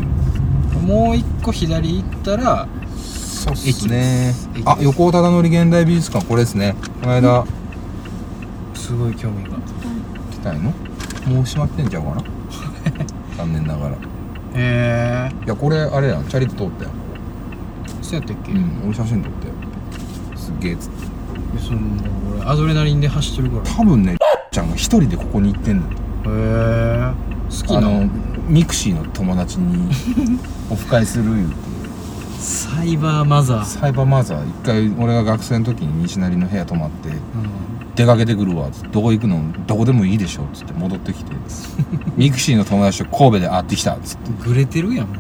[0.85, 4.35] もう一個左行ったらそうっすね。
[4.55, 6.77] 駅あ横尾忠則現代美術館これですね。
[7.03, 7.45] この間
[8.75, 9.57] すごい興味が。
[10.31, 10.73] 来たいの？
[11.27, 12.23] もう閉まってんちゃうかな？
[13.37, 13.95] 残念ながら。
[13.95, 13.99] い
[14.55, 16.25] へえやこれあれやん。
[16.27, 16.91] チャリで通ったよ
[18.07, 18.83] そうやったっけ、うん。
[18.85, 19.55] 俺写真撮ったよ
[20.37, 21.07] すっげえっつって。
[21.59, 21.81] その
[22.39, 23.63] 俺アドレナリンで走ってるから。
[23.65, 24.17] へ多分ね
[24.53, 25.87] ちゃんが一人でここに行ってんの。
[26.29, 27.13] え。
[27.51, 27.79] 好きな。
[27.79, 28.09] あの
[28.49, 29.89] ミクシーの友達に
[30.71, 31.57] オフ会する言うて。
[32.39, 34.49] サイバーマザー、サイバーマザー。
[34.49, 37.13] 一回俺が学生の時に西成の部屋泊まってう
[37.97, 39.41] 出かけてくるわっつってどこ行くの？
[39.67, 41.33] どこでもいいでしょっつって戻ってきて。
[42.17, 45.07] ミクシーの友達と神戸で会ってきたっつって、ん、グレてるやん。
[45.07, 45.13] うん、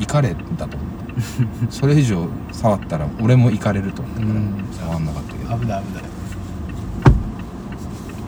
[0.00, 0.76] イカれだと
[1.70, 5.58] それ以上触ったら俺もイカれると思ったから、うん触んなかったけど。
[5.58, 6.02] 危ない危ない。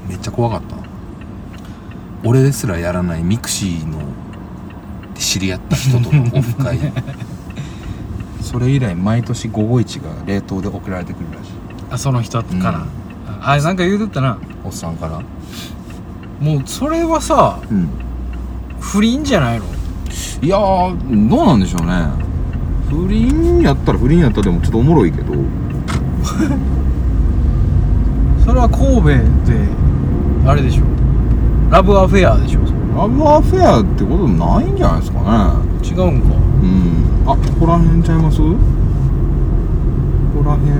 [0.09, 0.77] めっちゃ怖かった。
[2.25, 3.99] 俺ですらやらないミクシーの
[5.14, 6.79] で知り合った人との オフ会。
[8.40, 11.51] それ以来毎年午後一が冷凍で送られてくるらしい。
[11.90, 12.87] あその人から、うん。
[13.42, 14.38] あなんか言うとったな。
[14.64, 15.20] おっさんから。
[16.40, 17.88] もうそれはさうん。
[18.81, 19.64] 不倫じゃないの？
[20.42, 21.92] いやーどうなんでしょうね
[22.88, 25.35] 不倫やったら不倫やったらでもちょっとおもろいけど。
[28.44, 29.18] それは神戸で
[30.46, 30.83] あれでしょ。
[31.70, 32.61] ラブアフェアでしょ。
[32.96, 35.27] ラブアフェアってことないんじゃないですかね。
[35.83, 36.29] 違うんか。
[36.62, 37.31] うん。
[37.31, 38.38] あここら辺ちゃいます？
[38.38, 38.44] こ
[40.42, 40.70] こら辺。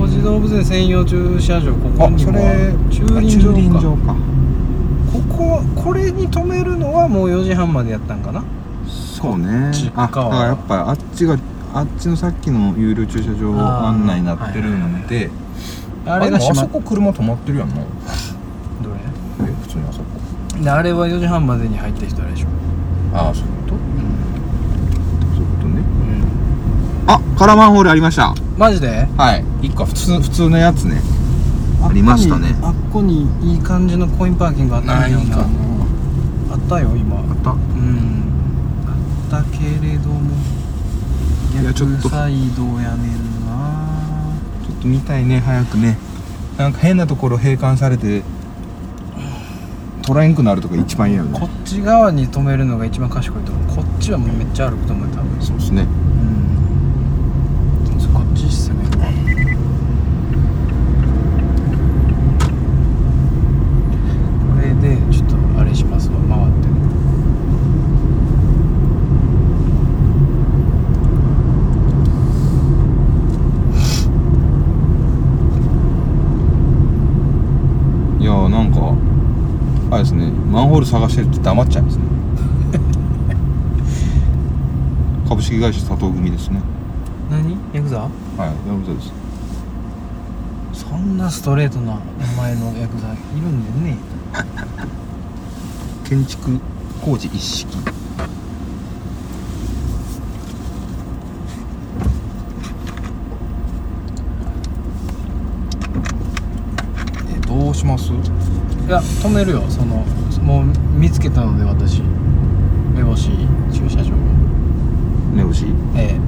[0.00, 2.32] 王子動物園専用駐車場ここにも。
[2.32, 2.74] れ。
[2.90, 3.20] 駐輪場か。
[3.28, 4.14] 駐輪場か。
[5.12, 8.42] こここれに止めるのはもう4時半までやったんかな
[9.20, 9.70] そうね。
[9.72, 11.36] ちあらやっぱあっちが
[11.74, 15.30] あっちのさっきの有料駐車場案内になってるんで
[16.06, 17.74] あれが閉まっあそこ車止まってるやんな。
[17.74, 17.84] どれ？
[19.40, 20.04] え普通にあそこ。
[20.62, 22.46] であれは4時半までに入った人あれでしょ。
[23.12, 23.74] ああそういうこと？
[23.74, 23.80] うん、
[25.34, 25.82] そういうことね。
[27.04, 28.34] うん、あカラマンホールありました。
[28.56, 29.06] マジで？
[29.16, 29.44] はい。
[29.66, 31.02] 一個普通普通のやつね。
[31.82, 32.56] ありましたね。
[32.62, 35.36] あっこにいい感じのコインパーキングあったんやな。
[35.42, 37.18] あったよ今。
[37.18, 37.54] あった
[39.28, 40.30] ったけれども
[41.60, 42.08] いやちょっと。
[42.08, 44.32] 逆サイドやねんな。
[44.66, 45.98] ちょっと見たいね早くね。
[46.56, 48.22] なんか変なところ閉館されて
[50.02, 51.38] 取らへんくなるとか一番嫌よね。
[51.38, 53.76] こっち側に止めるのが一番賢いと思う。
[53.76, 55.42] こっちはもうめっちゃ歩くと思う多分。
[55.42, 55.88] そうですねうん
[58.12, 58.76] こっちっすね
[64.54, 66.68] これでちょっとあれしますわ回って
[79.90, 82.04] あれですねマンホール探してるって黙っちゃいますね。
[85.28, 86.60] 株式会社佐藤組ですね。
[87.28, 87.56] 何？
[87.72, 87.98] ヤクザ？
[88.02, 88.10] はい
[88.40, 88.46] ヤ
[88.78, 89.12] クザです。
[90.88, 93.96] そんなストレートな名前のヤクザいるんでね。
[96.08, 96.60] 建築
[97.04, 97.66] 工事一式。
[107.34, 108.12] えどうします？
[108.12, 110.04] いや止めるよその
[110.48, 110.64] もう
[110.98, 112.00] 見つけたので私。
[112.94, 113.28] 目星
[113.70, 114.14] 駐車場。
[114.14, 114.16] を
[115.34, 115.66] 目星？
[115.94, 116.20] ええ。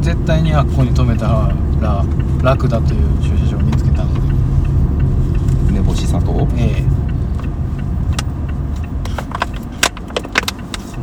[0.00, 1.28] 絶対にあっこに止めた
[1.82, 2.02] ら
[2.42, 4.20] 楽だという駐車場を見つけたので。
[5.70, 6.78] 目星佐藤え。
[6.78, 6.84] え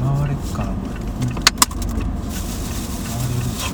[0.03, 1.05] 回れっかなこれ回
[3.29, 3.69] れるでし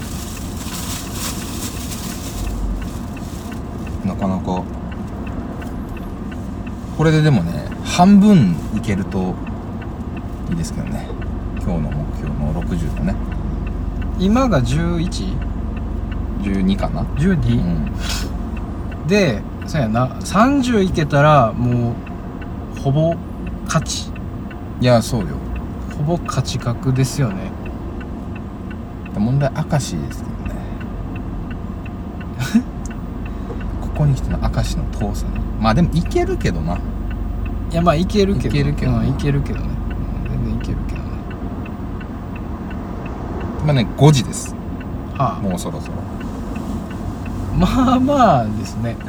[4.03, 4.07] ょ。
[4.09, 4.63] なかなか。
[6.97, 7.60] これででもね
[8.01, 9.35] 半分いけると
[10.49, 11.07] いいですけどね。
[11.61, 13.13] 今日の目標の60のね。
[14.17, 15.37] 今が 11?12?
[16.41, 17.01] 12かな。
[17.01, 17.07] うん。
[19.07, 20.07] でそうやな。
[20.19, 21.93] 30いけたらも
[22.75, 23.13] うほぼ
[23.65, 24.11] 勝ち。
[24.79, 25.27] いやそうよ。
[25.95, 27.51] ほぼ勝ち確ですよね。
[29.15, 30.61] 問題明石ですけどね。
[33.79, 35.33] ここに来ての明石の遠さね。
[35.59, 36.79] まあでもいけるけどな
[37.71, 39.65] いやまあいけるけどいけるけどうんいけるけどね。
[39.65, 41.07] うん全然いけるけどね。
[43.65, 44.53] まあね5時です。
[45.17, 45.39] はあ。
[45.41, 45.93] もうそろそろ。
[47.57, 48.95] まあまあですね。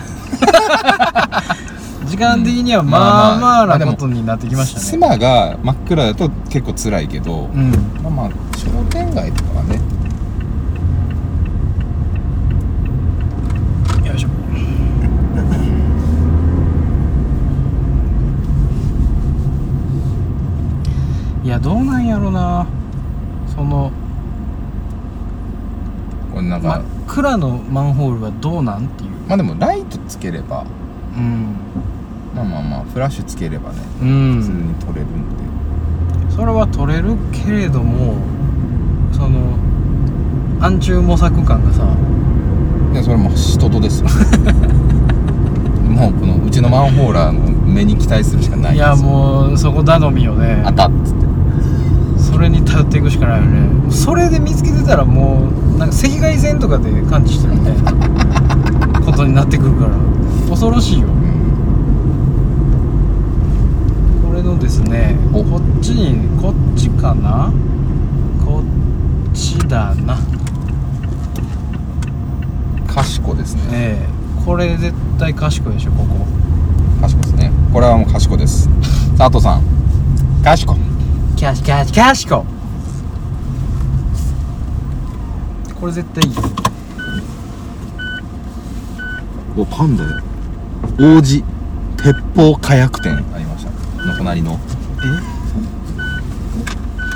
[2.06, 2.90] 時間的にはうん。
[2.90, 4.86] まあまあなことになってきましたね。
[4.86, 7.70] 妻が真っ暗だと結構辛いけど、うん。
[8.02, 8.30] まあまあ
[8.62, 9.74] 商店街とかはね
[14.06, 14.28] よいしょ
[21.44, 22.66] いやどうなんやろな
[23.52, 23.90] その
[26.32, 26.46] これ
[27.22, 29.10] なんか、真っ暗のマンホールはどうなんっていう。
[29.28, 30.64] まあでもライトつければ。
[31.16, 31.56] うん。
[32.34, 33.78] まあまあまあフラッシュつければね。
[34.00, 35.36] う普通んに撮れるん
[36.28, 38.14] で、それは取れるけれども
[39.12, 39.56] その
[40.60, 41.84] 暗中模索感がさ。
[42.92, 44.08] いやそれも人とですよ。
[45.88, 50.62] もうこのうちのマンホーラーの目に期待するしかないいやもうそこ頼みよね。
[50.64, 51.26] あったっつって。
[52.18, 53.90] それに頼っていくしかないよね。
[53.90, 59.90] それで見つけてたらもうなんか赤外線とかで感知してるみたいなことになってくるから。
[60.48, 61.08] 恐ろしいよ。
[64.24, 67.52] これのですねおこっちにこっちかな？
[68.46, 70.18] こっちだな。
[72.86, 73.62] 賢ですね。
[73.72, 74.44] ええ。
[74.44, 76.26] これ絶対賢いでしょここ。
[77.00, 77.50] 賢ですね。
[77.72, 78.68] これはもう賢です。
[79.18, 79.62] 佐藤さん。
[80.44, 80.76] 賢
[81.34, 82.46] キャシキャシキャシコ
[85.82, 86.36] これ絶対いい。
[89.56, 90.04] おパンダ。
[90.04, 90.22] や
[91.00, 91.42] 王子。
[91.96, 93.16] 鉄砲火薬店。
[93.34, 93.70] ありました。
[94.06, 94.60] の隣の。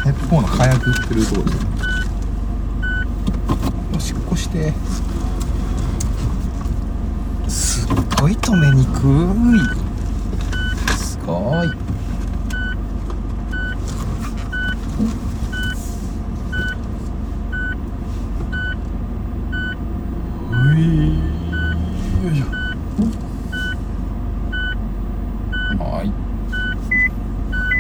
[0.04, 1.54] 鉄砲の火薬売ってるとこで
[3.96, 4.72] おしっこして。
[7.46, 7.88] すっ
[8.20, 8.98] ごい止めにく
[10.92, 10.96] い。
[10.96, 11.70] すごい
[20.66, 21.18] うい
[22.24, 22.44] よいしょ
[25.82, 26.04] はい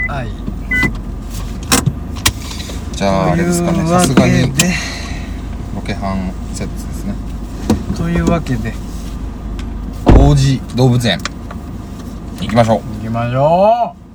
[0.08, 0.26] はい
[2.96, 4.42] じゃああれですかねというわさすがに。
[5.74, 7.14] ロケハンセットですね。
[7.96, 8.72] というわけで。
[10.18, 11.18] 王子動物園。
[12.40, 12.80] 行きましょう。
[12.96, 14.05] 行きましょう